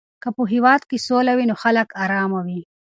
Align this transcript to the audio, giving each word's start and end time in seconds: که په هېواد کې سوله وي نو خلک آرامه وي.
که 0.21 0.29
په 0.35 0.43
هېواد 0.53 0.81
کې 0.89 0.97
سوله 1.07 1.31
وي 1.37 1.45
نو 1.49 1.55
خلک 1.63 1.87
آرامه 2.03 2.39
وي. 2.47 2.61